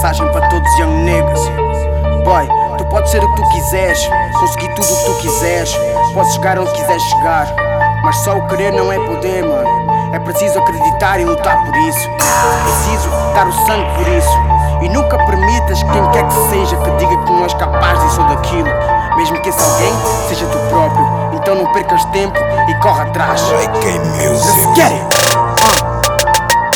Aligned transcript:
mensagem 0.00 0.32
para 0.32 0.48
todos 0.48 0.66
os 0.72 0.78
young 0.78 1.04
niggas. 1.04 1.40
Boy, 2.24 2.48
tu 2.78 2.86
podes 2.86 3.10
ser 3.10 3.22
o 3.22 3.34
que 3.34 3.42
tu 3.42 3.48
quiseres, 3.50 3.98
conseguir 4.38 4.74
tudo 4.74 4.90
o 4.90 4.96
que 4.96 5.04
tu 5.04 5.14
quiseres, 5.16 5.78
podes 6.14 6.32
chegar 6.32 6.58
onde 6.58 6.72
quiseres 6.72 7.02
chegar, 7.02 7.46
mas 8.02 8.16
só 8.16 8.34
o 8.34 8.46
querer 8.46 8.72
não 8.72 8.90
é 8.90 8.98
poder, 8.98 9.44
mano. 9.44 10.14
É 10.14 10.18
preciso 10.18 10.58
acreditar 10.58 11.20
e 11.20 11.26
lutar 11.26 11.62
por 11.66 11.76
isso. 11.76 12.08
É 12.08 12.62
preciso 12.62 13.10
dar 13.34 13.46
o 13.46 13.52
sangue 13.52 13.94
por 13.94 14.08
isso. 14.08 14.38
E 14.80 14.88
nunca 14.88 15.18
permitas 15.18 15.82
quem 15.82 16.10
quer 16.12 16.26
que 16.26 16.34
seja 16.48 16.76
que 16.78 16.90
diga 16.92 17.24
que 17.24 17.32
não 17.32 17.44
és 17.44 17.52
capaz 17.52 18.00
disso 18.00 18.22
ou 18.22 18.28
daquilo. 18.28 18.70
Mesmo 19.16 19.38
que 19.42 19.50
esse 19.50 19.62
alguém 19.62 19.92
seja 20.28 20.46
tu 20.46 20.58
próprio. 20.70 21.06
Então 21.34 21.54
não 21.54 21.70
percas 21.74 22.02
tempo 22.06 22.38
e 22.68 22.74
corre 22.76 23.02
atrás. 23.02 23.42
Let's 23.50 24.74
get 24.74 24.92
it! 24.92 25.19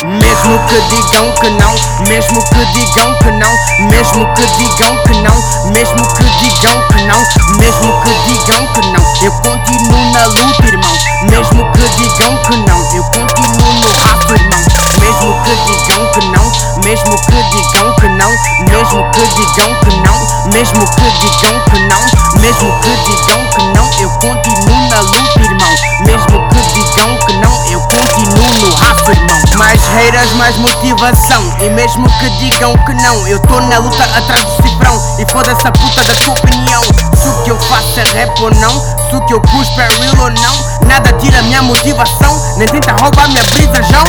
Mesmo 0.05 0.59
que 0.67 0.79
digam 0.81 1.31
que 1.41 1.49
não, 1.49 1.73
mesmo 2.07 2.39
que 2.49 2.65
digam 2.73 3.17
que 3.17 3.31
não, 3.31 3.51
mesmo 3.89 4.33
que 4.35 4.45
digam 4.57 4.95
que 5.03 5.13
não, 5.21 5.35
mesmo 5.71 6.05
que 6.13 6.23
digam 6.39 6.87
que 6.89 7.01
não, 7.05 7.19
mesmo 7.57 8.01
que 8.03 8.13
digam 8.27 8.67
que 8.67 8.81
não, 8.89 9.03
eu 9.23 9.31
continuo 9.41 10.11
na 10.11 10.25
luta, 10.25 10.67
irmão. 10.67 10.95
Mesmo 11.31 11.71
que 11.71 11.89
digam 11.97 12.37
que 12.43 12.55
não, 12.69 12.79
eu 12.93 13.03
continuo 13.05 13.73
no 13.81 13.89
rap, 14.03 14.29
irmão. 14.29 14.61
Mesmo 14.99 15.43
que 15.43 15.55
digam 15.65 16.11
que 16.11 16.25
não, 16.27 16.51
mesmo 16.83 17.17
que 17.25 17.43
digam 17.49 17.95
que 17.95 18.07
não, 18.09 18.31
mesmo 18.69 19.11
que 19.11 19.27
digam 19.27 19.75
que 19.81 19.95
não, 20.05 20.17
mesmo 20.53 20.85
que 20.95 21.11
digam 21.19 21.59
que 21.65 21.79
não, 21.79 22.01
mesmo 22.39 22.79
que 22.81 22.91
digam 23.05 23.41
que 23.49 23.63
não, 23.73 23.89
eu 23.99 24.09
continuo 24.19 24.89
na 24.89 24.99
luta, 25.01 25.24
Haters, 29.95 30.33
mais 30.33 30.57
motivação. 30.57 31.41
E 31.61 31.69
mesmo 31.69 32.05
que 32.19 32.29
digam 32.31 32.73
que 32.85 32.93
não, 32.95 33.25
eu 33.27 33.39
tô 33.39 33.61
na 33.61 33.77
luta 33.77 34.03
atrás 34.03 34.43
do 34.43 34.55
cifrão. 34.61 35.01
E 35.17 35.31
foda-se 35.31 35.65
a 35.65 35.71
puta 35.71 36.03
da 36.03 36.13
tua 36.15 36.33
opinião. 36.33 36.81
Se 37.15 37.29
o 37.29 37.43
que 37.43 37.51
eu 37.51 37.57
faço 37.61 38.01
é 38.01 38.03
rap 38.03 38.41
ou 38.41 38.53
não, 38.55 38.71
se 39.09 39.15
o 39.15 39.25
que 39.25 39.33
eu 39.33 39.39
cuspo 39.39 39.79
é 39.79 39.87
real 39.87 40.25
ou 40.25 40.29
não, 40.31 40.87
nada 40.87 41.13
tira 41.13 41.41
minha 41.43 41.61
motivação. 41.61 42.35
Nem 42.57 42.67
tenta 42.67 42.91
roubar 42.91 43.29
minha 43.29 43.43
brisa, 43.45 43.81
João. 43.83 44.03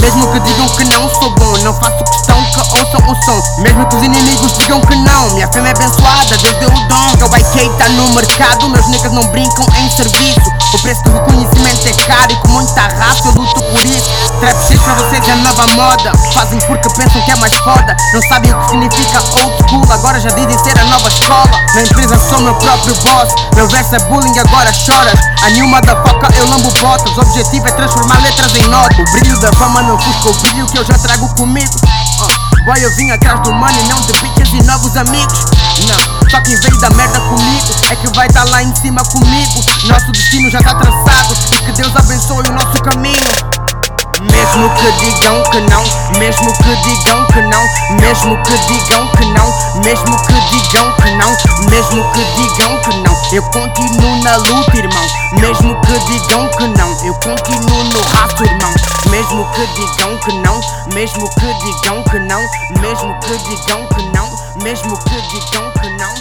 Mesmo 0.00 0.32
que 0.32 0.40
digam 0.40 0.68
que 0.68 0.84
não 0.84 1.08
sou 1.10 1.30
bom, 1.34 1.58
não 1.58 1.74
faço 1.74 2.04
questão 2.04 2.36
que 2.44 2.60
ouçam 2.78 3.10
o 3.10 3.24
som. 3.24 3.62
Mesmo 3.62 3.84
que 3.88 3.96
os 3.96 4.02
inimigos 4.02 4.52
digam 4.58 4.80
que 4.80 4.94
não, 4.94 5.30
minha 5.30 5.48
fé 5.48 5.58
é 5.58 5.70
abençoada, 5.70 6.36
Deus 6.38 6.56
deu 6.58 6.68
o 6.68 6.88
dom. 6.88 7.16
Que 7.16 7.24
o 7.24 7.36
IK 7.36 7.78
tá 7.78 7.88
no 7.88 8.08
mercado, 8.10 8.68
meus 8.68 8.86
niggas 8.86 9.12
não 9.12 9.26
brincam 9.26 9.66
em 9.76 9.90
serviço. 9.90 10.52
O 10.72 10.78
preço 10.78 11.02
do 11.02 11.12
reconhecimento 11.12 11.88
é 11.88 11.92
caro 12.06 12.32
e 12.32 12.36
com 12.36 12.48
muita 12.48 12.80
raça 12.82 13.26
eu 13.26 13.32
luto. 13.32 13.51
Trap 14.42 14.58
shit 14.66 14.80
pra 14.82 14.94
vocês 14.94 15.28
é 15.28 15.34
nova 15.36 15.64
moda. 15.76 16.12
Fazem 16.34 16.58
porque 16.66 16.88
pensam 16.94 17.22
que 17.22 17.30
é 17.30 17.36
mais 17.36 17.54
foda. 17.58 17.96
Não 18.12 18.20
sabem 18.22 18.52
o 18.52 18.58
que 18.58 18.70
significa 18.70 19.20
old 19.38 19.54
school, 19.68 19.86
agora 19.88 20.18
já 20.18 20.30
dizem 20.30 20.58
ser 20.64 20.76
a 20.80 20.84
nova 20.86 21.06
escola. 21.06 21.48
Na 21.76 21.82
empresa 21.82 22.18
sou 22.18 22.40
meu 22.40 22.54
próprio 22.56 22.92
boss. 23.02 23.32
Meu 23.54 23.68
verso 23.68 23.94
é 23.94 24.00
bullying, 24.00 24.36
agora 24.40 24.72
choras. 24.72 25.20
A 25.44 25.50
new 25.50 25.68
motherfucker, 25.68 26.28
eu 26.36 26.50
lambo 26.50 26.72
botas. 26.80 27.16
O 27.16 27.20
objetivo 27.20 27.68
é 27.68 27.70
transformar 27.70 28.18
letras 28.18 28.52
em 28.56 28.66
nota. 28.66 29.00
O 29.00 29.04
brilho 29.12 29.38
da 29.38 29.52
fama 29.52 29.80
não 29.80 29.94
ofusca 29.94 30.30
o 30.30 30.34
brilho 30.34 30.66
que 30.66 30.78
eu 30.78 30.84
já 30.84 30.98
trago 30.98 31.28
comigo. 31.36 31.76
Uh, 32.20 32.64
boy, 32.64 32.84
eu 32.84 32.90
vim 32.96 33.12
atrás 33.12 33.38
do 33.42 33.52
money, 33.52 33.80
não 33.84 34.00
de 34.00 34.12
bitches 34.14 34.52
e 34.54 34.62
novos 34.64 34.96
amigos. 34.96 35.38
Não, 35.86 36.28
só 36.28 36.40
quem 36.40 36.56
veio 36.56 36.80
da 36.80 36.90
merda 36.90 37.20
comigo 37.20 37.74
é 37.92 37.94
que 37.94 38.08
vai 38.16 38.28
tá 38.28 38.42
lá 38.42 38.60
em 38.60 38.74
cima 38.74 39.04
comigo. 39.04 39.64
Nosso 39.84 40.10
destino 40.10 40.50
já 40.50 40.60
tá 40.60 40.74
traçado 40.74 41.36
e 41.52 41.58
que 41.64 41.72
Deus 41.80 41.94
abençoe 41.94 42.48
o 42.48 42.52
nosso 42.52 42.82
caminho. 42.82 43.61
Mesmo 44.52 44.68
que 44.74 44.92
digam 44.92 45.42
que 45.44 45.60
não, 45.62 45.82
mesmo 46.18 46.52
que 46.58 46.76
digam 46.82 47.26
que 47.28 47.40
não, 47.40 47.64
mesmo 48.02 48.36
que 48.42 48.58
digam 48.66 49.08
que 49.12 49.24
não, 49.24 49.50
mesmo 49.82 50.14
que 50.26 50.40
digam 50.50 50.92
que 50.96 51.10
não, 51.12 51.34
mesmo 51.70 52.12
que 52.12 52.22
digam 52.36 52.78
que 52.82 52.96
não, 52.98 53.16
eu 53.32 53.42
continuo 53.44 54.22
na 54.22 54.36
luta, 54.36 54.76
irmão. 54.76 55.06
Mesmo 55.40 55.74
que 55.80 55.98
digam 56.00 56.46
que 56.50 56.66
não, 56.68 56.90
eu 57.02 57.14
continuo 57.14 57.84
no 57.84 58.02
rato, 58.14 58.44
irmão. 58.44 58.74
Mesmo 59.08 59.50
que 59.52 59.66
digam 59.68 60.18
que 60.18 60.32
não, 60.34 60.60
mesmo 60.92 61.30
que 61.30 61.54
digam 61.54 62.02
que 62.04 62.18
não, 62.18 62.42
mesmo 62.78 63.18
que 63.20 63.38
digam 63.38 63.86
que 63.86 64.02
não, 64.14 64.28
mesmo 64.62 64.98
que 64.98 65.22
digam 65.30 65.72
que 65.80 65.88
não. 65.96 66.12